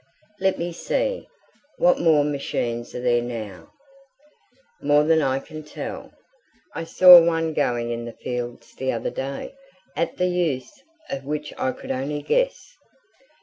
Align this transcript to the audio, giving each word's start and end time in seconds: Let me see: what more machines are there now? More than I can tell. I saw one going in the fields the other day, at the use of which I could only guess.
Let 0.39 0.57
me 0.57 0.71
see: 0.73 1.27
what 1.77 1.99
more 1.99 2.23
machines 2.23 2.95
are 2.95 3.01
there 3.01 3.21
now? 3.21 3.69
More 4.81 5.03
than 5.03 5.21
I 5.21 5.37
can 5.37 5.61
tell. 5.63 6.11
I 6.73 6.85
saw 6.85 7.23
one 7.23 7.53
going 7.53 7.91
in 7.91 8.05
the 8.05 8.13
fields 8.23 8.73
the 8.73 8.91
other 8.91 9.11
day, 9.11 9.53
at 9.95 10.17
the 10.17 10.25
use 10.29 10.71
of 11.11 11.23
which 11.23 11.53
I 11.55 11.71
could 11.71 11.91
only 11.91 12.23
guess. 12.23 12.57